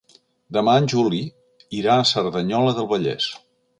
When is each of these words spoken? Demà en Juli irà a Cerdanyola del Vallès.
Demà 0.57 0.77
en 0.83 0.87
Juli 0.93 1.21
irà 1.81 1.99
a 1.99 2.07
Cerdanyola 2.13 2.77
del 2.81 2.89
Vallès. 2.95 3.29